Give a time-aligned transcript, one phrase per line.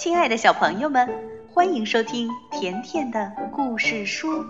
[0.00, 1.06] 亲爱的小朋友们，
[1.52, 4.46] 欢迎收听甜甜的故事书，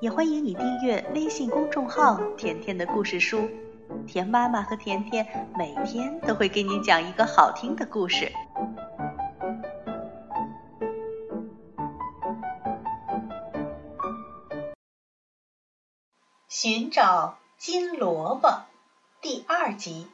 [0.00, 3.46] 也欢迎你订阅微信公众号“甜甜的故事书”。
[4.08, 8.32] 甜妈妈和甜甜每天都会给你讲一个好听的故事。
[16.48, 18.62] 寻找金萝卜，
[19.20, 20.06] 第二集，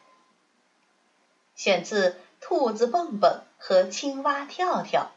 [1.55, 2.17] 选自。
[2.39, 5.11] 兔子蹦蹦和青蛙跳跳，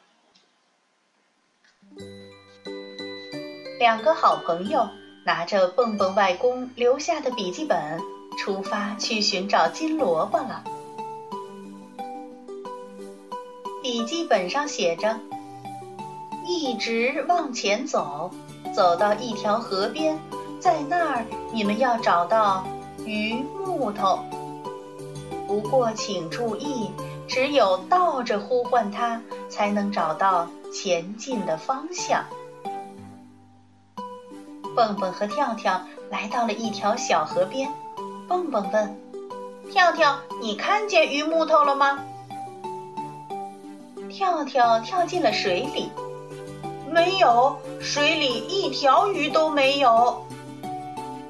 [3.77, 4.89] 两个好朋友
[5.23, 7.99] 拿着蹦蹦外公留下的笔记本，
[8.39, 10.63] 出发去寻找金萝卜了。
[13.83, 15.19] 笔记本上写着
[16.45, 18.31] ：“一直往前走，
[18.73, 20.19] 走到一条河边，
[20.59, 22.65] 在那儿你们要找到
[23.05, 23.33] 鱼
[23.65, 24.19] 木头。
[25.45, 26.91] 不过请注意。”
[27.29, 32.25] 只有倒着呼唤它，才能找到前进的方向。
[34.75, 37.71] 蹦蹦和跳跳来到了一条小河边，
[38.27, 38.99] 蹦蹦问
[39.71, 41.99] ：“跳跳，你看见鱼木头了吗？”
[44.09, 45.91] 跳跳跳进了水里，
[46.91, 50.25] 没有，水里一条鱼都没有。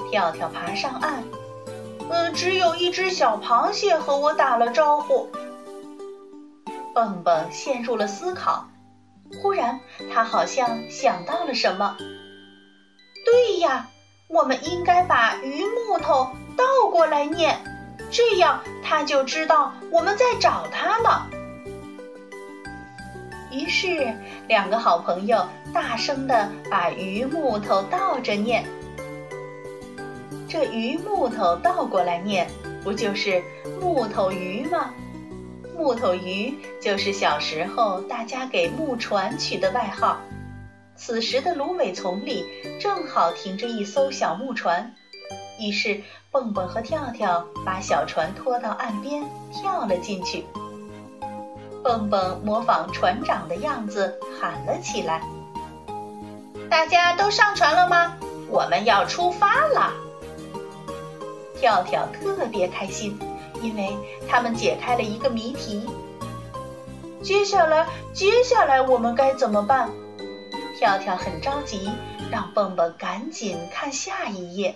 [0.10, 1.24] 跳跳爬上岸，
[2.10, 5.28] 呃，只有一只小螃蟹和我打了招呼。
[6.94, 8.68] 蹦蹦陷入了思考，
[9.42, 9.80] 忽然
[10.14, 11.98] 他好像想到了什么。
[13.26, 13.90] 对呀，
[14.28, 17.60] 我们应该把“鱼木头”倒过来念，
[18.10, 21.28] 这样他就知道我们在找他了。
[23.52, 24.16] 于是，
[24.48, 28.66] 两个好朋友大声地把“鱼木头”倒着念。
[30.48, 32.50] 这“鱼木头”倒过来念，
[32.84, 33.44] 不就是
[33.82, 34.94] “木头鱼”吗？
[35.80, 40.20] 木头鱼就是小时候大家给木船取的外号。
[40.98, 42.46] 此时的芦苇丛里
[42.82, 44.94] 正好停着一艘小木船，
[45.58, 50.46] 于是蹦蹦和跳跳把小船拖到岸边，跳了进去。
[51.82, 55.22] 蹦蹦模仿船长的样子喊了起来
[56.70, 58.18] ：“大家都上船了吗？
[58.50, 59.94] 我们要出发了！”
[61.58, 63.18] 跳跳特别开心。
[63.62, 63.98] 因为
[64.28, 65.88] 他们解开了一个谜题。
[67.22, 69.90] 接下来，接下来我们该怎么办？
[70.78, 71.90] 跳跳很着急，
[72.32, 74.76] 让蹦蹦赶紧看下一页。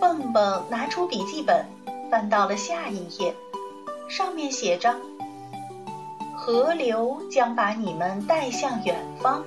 [0.00, 1.64] 蹦蹦拿出笔记本，
[2.10, 3.34] 翻到了下一页，
[4.08, 4.96] 上面写着
[6.36, 9.44] ：“河流将把你们带向远方，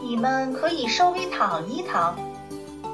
[0.00, 2.16] 你们可以稍微躺一躺。”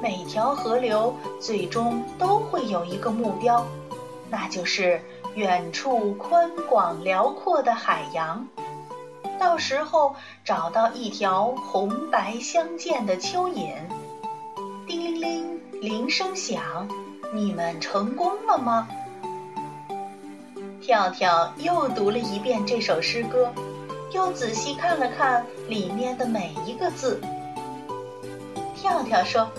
[0.01, 3.65] 每条河流最终都会有一个目标，
[4.29, 5.01] 那就是
[5.33, 8.47] 远处宽广辽阔的海洋。
[9.39, 13.73] 到时候找到一条红白相间的蚯蚓，
[14.87, 16.87] 叮铃铃，铃声响，
[17.33, 18.87] 你们成功了吗？
[20.81, 23.51] 跳跳又读了一遍这首诗歌，
[24.11, 27.19] 又仔细看了看里面的每一个字。
[28.75, 29.49] 跳跳说。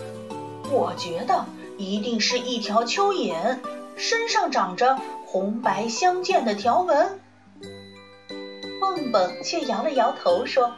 [0.70, 1.46] 我觉得
[1.78, 3.58] 一定是一条蚯蚓，
[3.96, 7.20] 身上长着红白相间的条纹。
[8.80, 10.74] 蹦蹦却摇了摇头说：“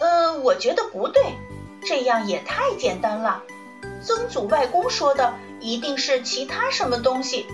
[0.00, 1.22] 呃，我觉得不对，
[1.84, 3.42] 这样也太简单了。
[4.02, 7.46] 曾祖外公说的一定是其他什么东西。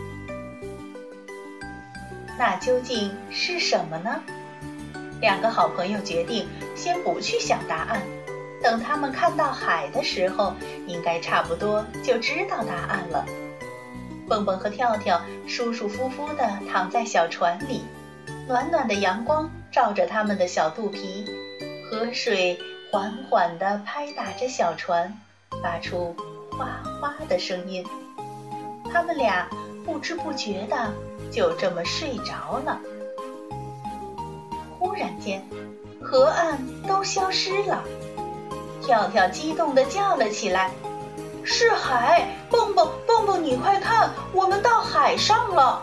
[2.38, 4.20] 那究竟是什么呢？”
[5.20, 8.02] 两个好朋友决定先不去想答案。
[8.62, 10.54] 等他们看到海的时候，
[10.86, 13.26] 应该差不多就知道答案了。
[14.28, 17.84] 蹦蹦和跳跳舒舒服服地躺在小船里，
[18.46, 21.26] 暖暖的阳光照着他们的小肚皮，
[21.90, 22.58] 河水
[22.90, 25.12] 缓缓地拍打着小船，
[25.60, 26.14] 发出
[26.52, 26.68] 哗
[27.00, 27.84] 哗的声音。
[28.92, 29.48] 他们俩
[29.84, 30.90] 不知不觉地
[31.30, 32.78] 就这么睡着了。
[34.78, 35.42] 忽然间，
[36.00, 37.82] 河岸都消失了。
[38.84, 40.70] 跳跳激动地叫了起来
[41.44, 42.28] ：“是海！
[42.50, 45.82] 蹦蹦蹦蹦，你快看，我们到海上了！”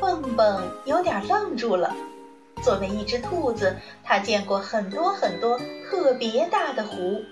[0.00, 1.94] 蹦蹦有点愣住了。
[2.62, 5.58] 作为一只兔子，它见过很多很多
[5.88, 7.22] 特别大的湖，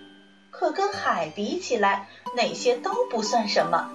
[0.50, 3.90] 可跟海比起来，那些都不算什么。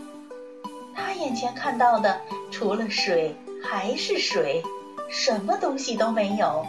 [0.93, 2.21] 它眼前看到的，
[2.51, 4.63] 除了水还是水，
[5.09, 6.65] 什么东西都没有。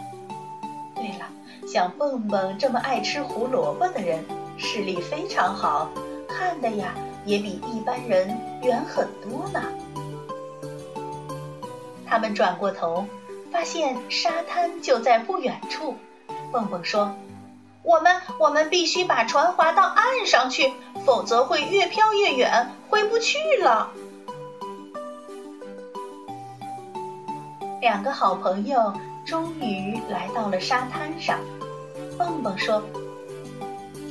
[0.95, 1.27] 对了。
[1.67, 4.23] 像蹦蹦这么爱吃胡萝卜的人，
[4.57, 5.89] 视力非常好，
[6.25, 9.61] 看的呀也比一般人远很多呢。
[12.05, 13.05] 他们转过头，
[13.51, 15.97] 发现沙滩就在不远处。
[16.53, 17.13] 蹦蹦说
[17.83, 20.71] ：“我们我们必须把船划到岸上去，
[21.05, 23.91] 否则会越飘越远，回不去了。”
[27.81, 28.93] 两个好朋友
[29.25, 31.37] 终于来到了沙滩上。
[32.17, 32.83] 蹦蹦说：“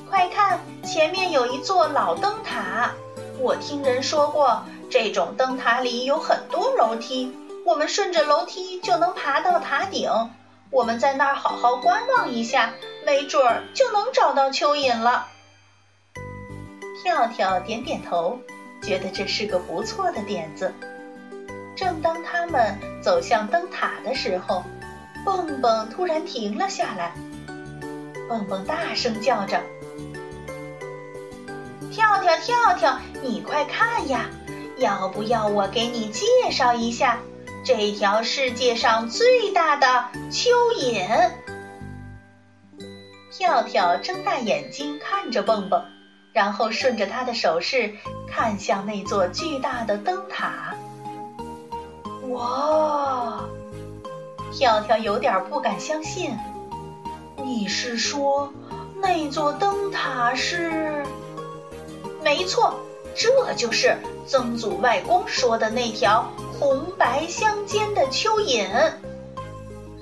[0.09, 2.93] 快看，前面有一座老灯塔。
[3.39, 10.11] 我听人说过，这种灯塔里有很多楼梯，我们顺着楼梯就能爬到塔顶。
[10.71, 12.73] 我们在那儿好好观望一下，
[13.05, 15.27] 没准儿就能找到蚯蚓了。”
[17.03, 18.39] 跳跳点点头，
[18.83, 20.73] 觉得这是个不错的点子。
[21.77, 24.65] 正当他们走向灯塔的时候，
[25.25, 27.13] 蹦蹦突然停了下来。
[28.29, 29.63] 蹦蹦大声叫着
[31.93, 34.29] ：“跳跳跳跳，你快看呀！
[34.79, 37.19] 要不要我给你介绍一下
[37.65, 39.87] 这条世界上最大的
[40.31, 41.31] 蚯蚓？”
[43.33, 45.85] 跳跳睁大眼睛看着蹦蹦，
[46.33, 47.95] 然后顺着他的手势
[48.29, 50.75] 看向那座巨大的灯塔。
[52.31, 53.45] 哇！
[54.53, 56.37] 跳跳有点不敢相信。
[57.45, 58.53] 你是说，
[58.97, 61.05] 那座灯塔是？
[62.23, 62.75] 没错，
[63.15, 63.97] 这就是
[64.27, 66.29] 曾祖外公说的那条
[66.59, 68.93] 红白相间的蚯蚓，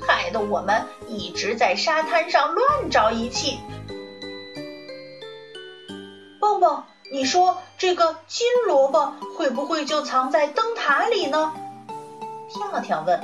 [0.00, 3.58] 害得我们一直在沙滩上乱找一气。
[6.40, 6.82] 蹦蹦，
[7.12, 11.52] 你说这个金萝卜会不会就藏在灯塔里呢？
[12.50, 13.20] 跳跳问：“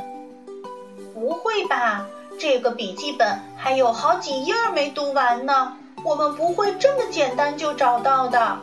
[1.15, 2.07] 不会吧？
[2.41, 8.59] 这个笔记本还有好几页没读完呢，我们不会这么简单就找到的。”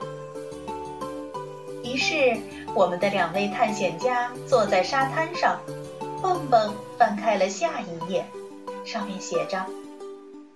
[1.86, 2.36] 于是，
[2.74, 5.60] 我们的两位探险家坐在沙滩上，
[6.24, 8.26] 蹦蹦翻开了下一页，
[8.84, 9.64] 上面写着：“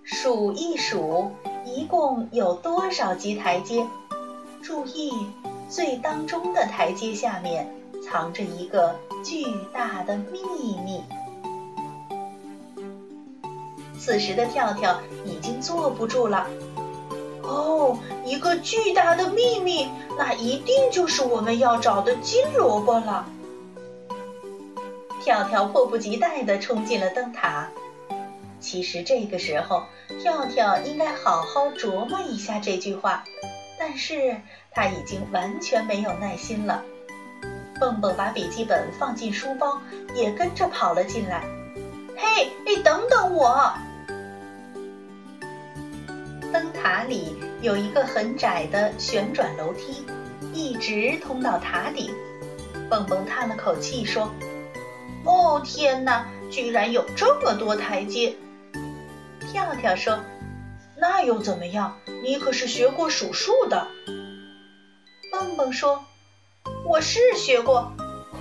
[0.02, 1.32] 数一数，
[1.64, 3.86] 一共有多少级台阶？
[4.64, 5.12] 注意，
[5.70, 7.72] 最当中的台阶下面。”
[8.04, 10.42] 藏着一个巨大的秘
[10.84, 11.04] 密。
[14.04, 16.48] 此时的跳跳已经坐不住了。
[17.44, 17.96] 哦，
[18.26, 19.88] 一个巨大的秘密，
[20.18, 23.28] 那一定就是我们要找的金萝卜了。
[25.22, 27.70] 跳跳迫不及待地冲进了灯塔。
[28.60, 29.84] 其实这个时候，
[30.20, 33.24] 跳跳应该好好琢磨一下这句话，
[33.78, 34.36] 但是
[34.72, 36.84] 他已经完全没有耐心了。
[37.80, 39.80] 蹦蹦把笔记本放进书包，
[40.16, 41.44] 也跟着跑了进来。
[42.18, 43.72] 嘿，你等等我！
[46.52, 50.06] 灯塔里有一个很窄的旋转楼梯，
[50.54, 52.14] 一直通到塔顶。
[52.90, 54.30] 蹦蹦叹了口气说
[55.24, 58.36] ：“哦，天哪，居然有这么多台阶！”
[59.52, 60.20] 跳跳说
[61.00, 61.98] ：“那又怎么样？
[62.24, 63.88] 你可是学过数数的。”
[65.32, 66.04] 蹦蹦说。
[66.86, 67.92] 我是学过，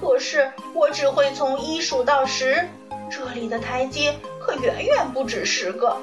[0.01, 2.69] 可是我只会从一数到十，
[3.11, 5.97] 这里的台阶可远远不止十个。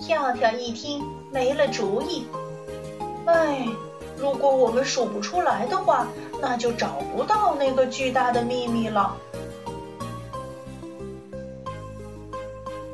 [0.00, 2.26] 跳跳一听没了主意，
[3.26, 3.68] 哎，
[4.16, 6.08] 如果我们数不出来的话，
[6.40, 9.16] 那就找不到那个巨大的秘密了。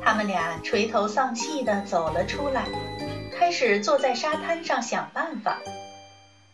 [0.01, 2.65] 他们俩垂头丧气地走了出来，
[3.33, 5.57] 开始坐在沙滩上想办法。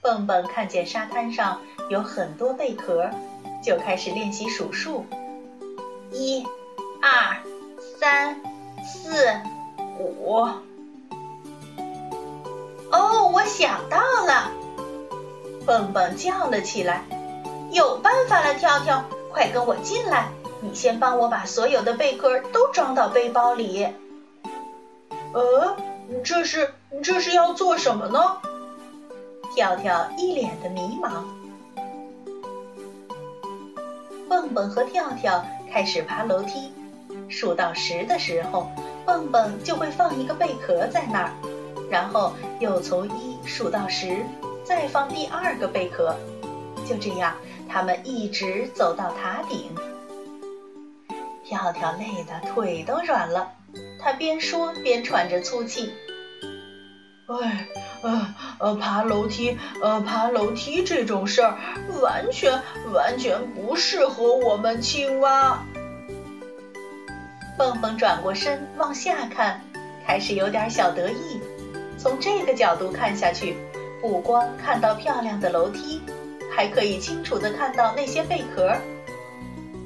[0.01, 3.10] 蹦蹦看见沙滩上有很多贝壳，
[3.63, 5.06] 就开始练习数数：
[6.12, 6.44] 一、
[7.01, 7.38] 二、
[8.00, 8.42] 三、
[8.84, 9.28] 四、
[10.00, 10.48] 五。
[12.92, 14.52] 哦，我想到了！
[15.66, 17.04] 蹦蹦叫了起来
[17.72, 20.30] ：“有办法了，跳跳，快跟我进来！
[20.62, 23.88] 你先帮我把所有的贝壳都装到背包里。”
[25.34, 25.76] 呃，
[26.24, 28.38] 这是这是要做什么呢？
[29.56, 31.24] 跳跳一脸的迷茫，
[34.28, 36.72] 蹦蹦和跳跳开始爬楼梯，
[37.30, 38.72] 数到十的时候，
[39.06, 41.32] 蹦蹦就会放一个贝壳在那儿，
[41.89, 44.25] 然后又从一数到十，
[44.63, 46.15] 再放第二个贝壳，
[46.88, 47.36] 就这样，
[47.68, 49.72] 他们一直走到塔顶。
[51.44, 53.51] 跳跳累得腿都软了，
[54.00, 55.94] 他边说边喘着粗气。
[57.27, 57.68] 哎，
[58.01, 61.58] 呃呃，爬楼梯，呃，爬楼梯这种事儿，
[62.01, 62.62] 完全
[62.94, 65.63] 完全不适合我们青蛙。
[67.58, 69.62] 蹦蹦转过身往下看，
[70.06, 71.40] 开始有点小得意。
[71.98, 73.56] 从这个角度看下去，
[74.02, 76.02] 不光看到漂亮的楼梯，
[76.52, 78.76] 还可以清楚地看到那些贝壳。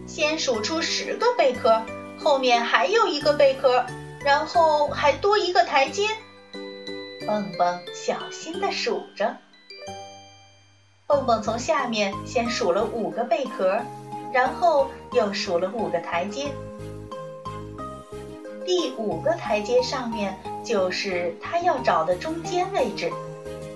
[0.07, 1.81] 先数出十个贝壳，
[2.17, 3.85] 后面还有一个贝壳，
[4.23, 6.07] 然后还多一个台阶。
[7.27, 9.35] 蹦蹦小心地数着。
[11.05, 13.79] 蹦蹦从下面先数了五个贝壳，
[14.33, 16.51] 然后又数了五个台阶。
[18.67, 23.09] 第五个台阶上面就是他要找的中间位置。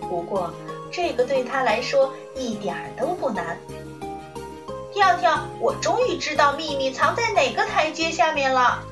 [0.02, 0.52] 不过，
[0.92, 3.58] 这个对他来说一点儿都不难。
[4.94, 8.84] 跳跳，我终于知道秘密藏在哪个台阶下面了。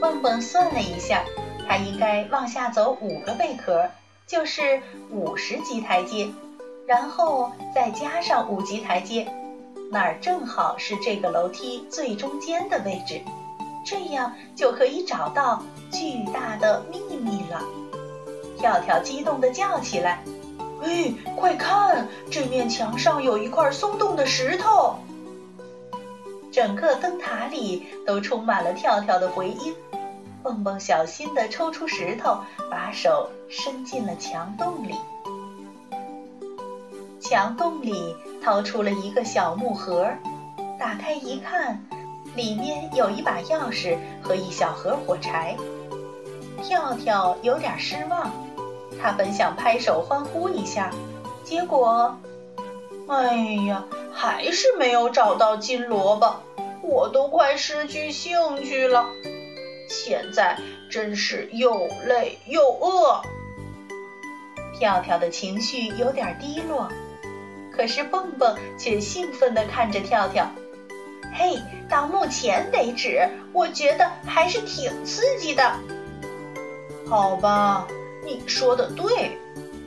[0.00, 1.22] 蹦蹦算了一下，
[1.68, 3.90] 他应该往下走五个贝壳，
[4.26, 6.30] 就是五十级台阶，
[6.86, 9.30] 然后再加上五级台阶，
[9.92, 13.20] 那儿正好是这个楼梯最中间的位置，
[13.84, 17.62] 这样就可以找到巨大的秘密了。
[18.58, 20.22] 跳跳激动地叫起来
[20.82, 24.96] ：“哎，快看，这面墙上有一块松动的石头！”
[26.52, 29.74] 整个灯塔里都充满了跳跳的回音。
[30.42, 32.38] 蹦蹦小心地抽出石头，
[32.70, 34.96] 把手伸进了墙洞里。
[37.20, 40.10] 墙洞里掏出了一个小木盒，
[40.78, 41.84] 打开一看，
[42.34, 45.56] 里面有一把钥匙和一小盒火柴。
[46.62, 48.30] 跳跳有点失望。
[49.02, 50.90] 他本想拍手欢呼一下，
[51.42, 52.14] 结果，
[53.08, 53.34] 哎
[53.66, 56.36] 呀，还是没有找到金萝卜，
[56.82, 59.06] 我都快失去兴趣了。
[59.88, 60.58] 现在
[60.90, 63.22] 真是又累又饿。
[64.78, 66.86] 跳跳的情绪有点低落，
[67.74, 70.46] 可是蹦蹦却兴奋地看着跳跳。
[71.32, 75.72] 嘿，到目前为止，我觉得还是挺刺激的。
[77.08, 77.86] 好吧。
[78.22, 79.38] 你说的对，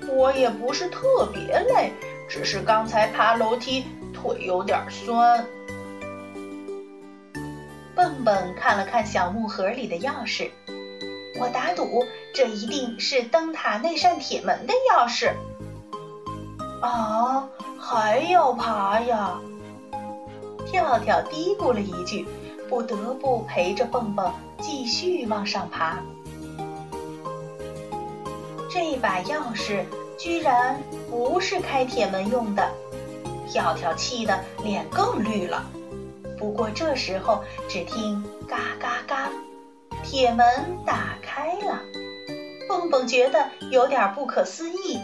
[0.09, 1.93] 我也不是特别累，
[2.27, 5.45] 只是刚才爬楼梯腿有点酸。
[7.95, 10.49] 蹦蹦看了看小木盒里的钥匙，
[11.39, 15.31] 我打赌这一定是灯塔那扇铁门的钥匙。
[16.81, 17.47] 啊，
[17.79, 19.39] 还要爬呀？
[20.73, 22.27] 跳跳嘀咕了一句，
[22.67, 25.99] 不得不陪着蹦蹦继续往上爬。
[28.71, 29.85] 这把钥匙
[30.17, 32.67] 居然不是开铁门用的，
[33.47, 35.63] 跳跳气得脸更绿了。
[36.39, 39.29] 不过这时候，只听嘎嘎嘎，
[40.03, 40.43] 铁门
[40.83, 41.79] 打开了。
[42.67, 44.99] 蹦蹦觉得有点不可思议，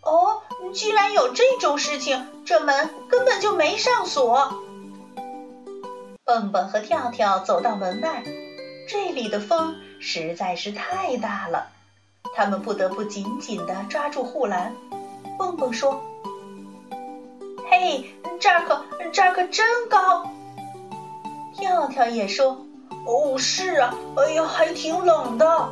[0.00, 0.40] 哦，
[0.72, 2.26] 居然有这种事情！
[2.46, 4.62] 这门根本就没上锁。
[6.26, 8.24] 蹦蹦和跳跳走到门外，
[8.88, 11.68] 这里的风实在是太大了。
[12.34, 14.74] 他们不得不紧紧地抓住护栏。
[15.38, 16.02] 蹦蹦说
[17.70, 18.04] ：“嘿，
[18.40, 20.28] 这儿可这儿可真高。”
[21.54, 22.58] 跳跳也说
[23.06, 25.68] ：“哦，是啊，哎呀，还挺冷的。”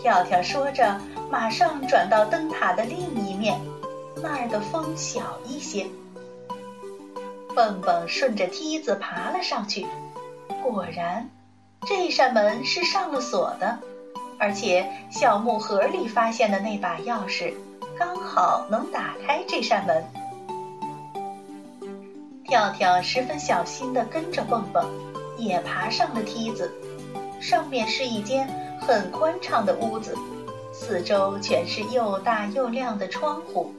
[0.00, 0.96] 跳跳说着，
[1.28, 2.96] 马上转到灯塔的另
[3.26, 3.60] 一面，
[4.22, 5.88] 那儿的风小一些。
[7.58, 9.84] 蹦蹦顺着梯子爬了上去，
[10.62, 11.28] 果然，
[11.88, 13.80] 这扇门是上了锁的。
[14.38, 17.52] 而且小木盒里发现的那把钥匙，
[17.98, 20.04] 刚好能打开这扇门。
[22.44, 24.88] 跳跳十分小心地跟着蹦蹦，
[25.36, 26.72] 也爬上了梯子。
[27.40, 28.48] 上面是一间
[28.80, 30.16] 很宽敞的屋子，
[30.72, 33.74] 四周全是又大又亮的窗户。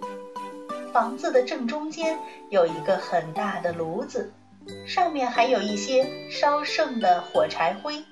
[0.90, 2.18] 房子的正中间
[2.50, 4.32] 有一个很大的炉子，
[4.88, 8.04] 上面还有一些烧剩的火柴灰。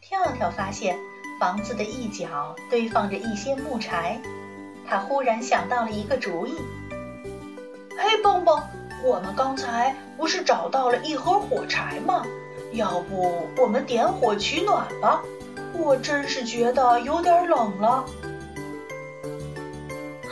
[0.00, 0.96] 跳跳发现
[1.38, 4.20] 房子的一角堆放着一些木柴，
[4.88, 6.54] 他忽然想到了一个主意。
[7.96, 8.62] 嘿，蹦蹦，
[9.04, 12.24] 我们刚才不是找到了一盒火柴吗？
[12.72, 15.22] 要不我们点火取暖吧？
[15.74, 18.04] 我真是觉得有点冷了。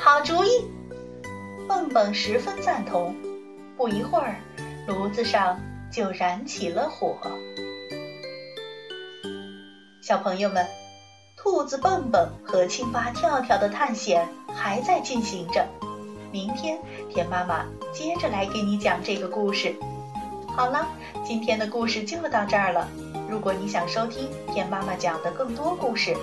[0.02, 0.64] 好主意，
[1.69, 3.14] 蹦蹦十分赞同。
[3.76, 4.37] 不一会儿，
[4.87, 5.61] 炉子上
[5.92, 7.19] 就燃起了火。
[10.00, 10.66] 小朋友们，
[11.37, 15.66] 兔子蹦蹦和青蛙跳跳的探险还在进行着。
[16.33, 16.80] 明天
[17.11, 19.76] 田妈妈接着来给你讲这个故事。
[20.57, 20.88] 好了，
[21.26, 22.88] 今天的故事就到这儿了。
[23.28, 26.16] 如果你想收听田妈妈讲的更多故事，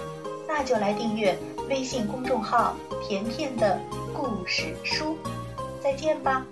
[0.47, 1.37] 那就来订阅
[1.69, 2.75] 微信公众号
[3.07, 3.79] “甜甜的
[4.13, 5.17] 故事书”。
[5.81, 6.45] 再见吧。